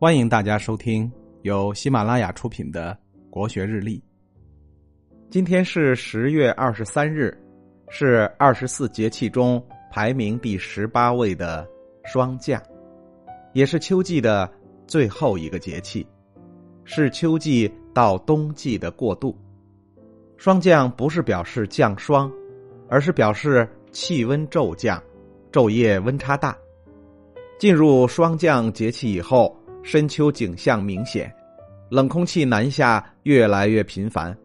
[0.00, 1.12] 欢迎大家收听
[1.42, 3.98] 由喜马拉雅出品的《国学日历》。
[5.28, 7.38] 今天是十月二十三日，
[7.90, 11.68] 是二十四节气中排名第十八位的
[12.06, 12.62] 霜降，
[13.52, 14.50] 也是秋季的
[14.86, 16.06] 最后一个节气，
[16.84, 19.36] 是秋季到冬季的过渡。
[20.38, 22.32] 霜降不是表示降霜，
[22.88, 24.98] 而是表示气温骤降，
[25.52, 26.56] 昼夜温差大。
[27.58, 31.32] 进入霜降节气以后，深秋景象明显，
[31.88, 34.36] 冷空气南下越来越频繁。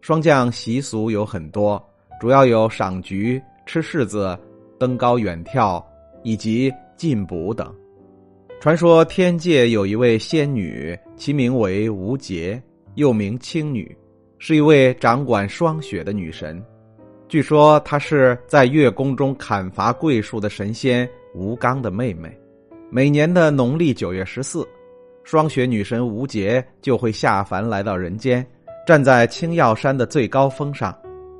[0.00, 1.82] 霜降习俗有很多，
[2.20, 4.38] 主要有赏菊、吃柿子、
[4.78, 5.84] 登高远眺
[6.22, 7.74] 以及进补等。
[8.60, 12.62] 传说天界有一位仙女，其名为吴洁，
[12.94, 13.96] 又名青女，
[14.38, 16.62] 是一位掌管霜雪的女神。
[17.28, 22.34] 据说她是在月宫中砍伐桂树的神仙吴刚的妹妹。
[22.92, 24.66] 每年的农历九月十四，
[25.22, 28.44] 霜雪女神吴洁就会下凡来到人间，
[28.84, 30.92] 站在青药山的最高峰上。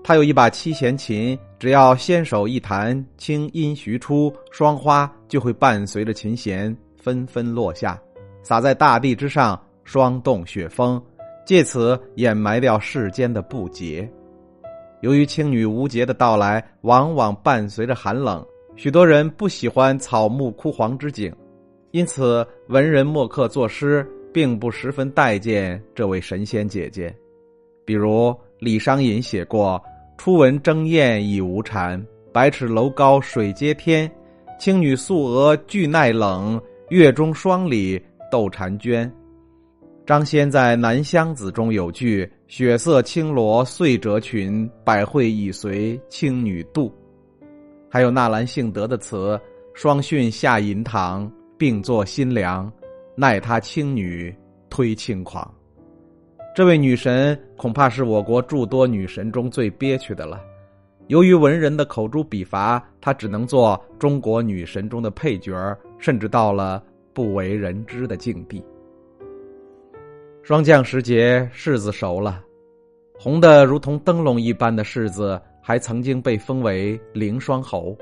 [0.04, 8.00] 她有一把七弦琴，只要纤手一弹，清音徐出，霜花就会伴随着琴弦纷纷落下，
[8.44, 11.02] 洒在大地之上，霜冻雪封，
[11.44, 14.08] 借此掩埋掉世间的不洁。
[15.00, 18.46] 由于青女吴洁的到来，往往伴随着寒冷。
[18.76, 21.30] 许多人不喜欢草木枯黄之景，
[21.90, 27.14] 因此文人墨客作诗并不十分待见这位神仙姐姐。
[27.84, 29.82] 比如李商隐写过
[30.16, 34.10] ：“初闻争艳已无蝉，百尺楼高水接天。
[34.58, 36.60] 青女素娥俱耐冷，
[36.90, 39.10] 月中霜里斗婵娟。”
[40.06, 46.92] 张先在《南乡子》中有句：“雪色轻罗碎折裙，百会已随青女渡。”
[47.92, 49.38] 还有纳兰性德的词
[49.74, 52.72] ：“双训下银堂，并作新凉，
[53.16, 54.32] 奈他青女
[54.70, 55.52] 推轻狂。”
[56.54, 60.40] 这位女神恐怕是我国诸多女神中最憋屈的了。
[61.08, 66.80] 由于文人的口诛笔伐，她只能做中国女神中的配角甚至到了
[67.12, 68.64] 不为人知的境地。
[70.44, 72.40] 霜降时节，柿子熟了，
[73.18, 75.40] 红的如同灯笼一般的柿子。
[75.60, 77.96] 还曾经被封为凌霜侯，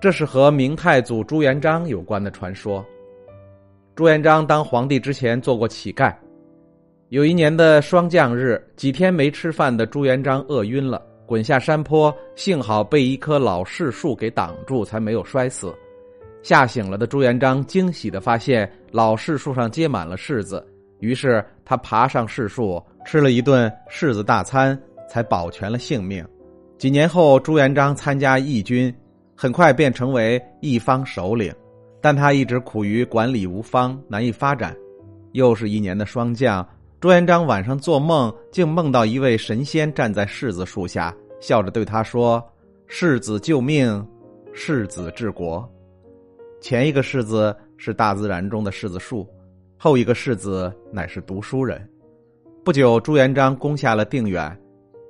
[0.00, 2.84] 这是和明太祖朱元璋有关的传说。
[3.94, 6.14] 朱元璋当皇帝之前做过乞丐，
[7.08, 15.74] 有一年的霜降日，几天没吃饭的朱元璋饿晕了，滚下山坡，幸好被一棵老柿树给挡住，才没有摔死。
[16.42, 20.66] 吓醒了的朱元璋惊喜的发现老柿树上结满了柿子，
[21.00, 26.24] 于是他爬上柿树，吃了一顿柿子大餐，才保全了性命。
[26.80, 28.90] 几年后，朱元璋参加义军，
[29.36, 31.54] 很快便成为一方首领，
[32.00, 34.74] 但他一直苦于管理无方，难以发展。
[35.32, 36.66] 又是一年的霜降，
[36.98, 42.42] 朱元璋晚上做梦，竟梦到一位神仙站在柿子树下，笑着对他说
[42.88, 44.02] ：“柿子救命，
[44.54, 45.70] 柿子治国。”
[46.62, 49.28] 前一个柿子是大自然中的柿子树，
[49.76, 51.86] 后一个柿子乃是读书人。
[52.64, 54.58] 不久，朱元璋攻下了定远。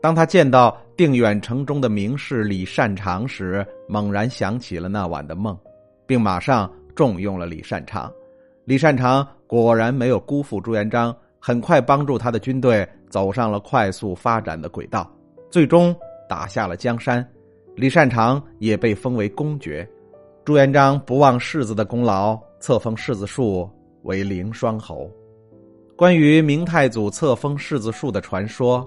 [0.03, 5.59] 当他见到定远城中的名士李善长时，猛然想起了那晚的梦，
[6.07, 8.13] 并马上重用了李善长。
[8.67, 15.11] 李善长果然没有辜负朱元璋，很快帮助他的军队走上了快速发展的轨道，
[15.49, 15.97] 最终
[16.29, 17.27] 打下了江山。
[17.75, 19.89] 李善长也被封为公爵。
[20.45, 23.67] 朱元璋不忘世子的功劳，册封世子树
[24.03, 25.11] 为凌霜侯。
[25.97, 28.87] 关于明太祖册封世子树的传说。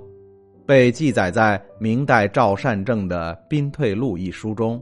[0.66, 4.82] 被记载在明代赵善政的《兵退录》一书中，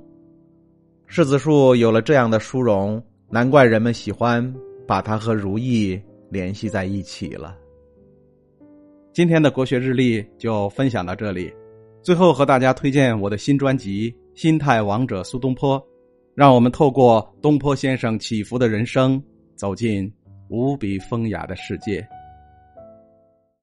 [1.08, 4.54] 柿子树有了这样的殊荣，难怪人们喜欢
[4.88, 6.00] 把它和如意
[6.30, 7.58] 联系在一起了。
[9.12, 11.52] 今天的国学日历就分享到这里，
[12.04, 15.80] 最后和大家推荐我的新专辑《心态王者苏东坡》，
[16.36, 19.22] 让我们透过东坡先生起伏的人生，
[19.56, 20.12] 走进
[20.48, 22.08] 无比风雅的世界。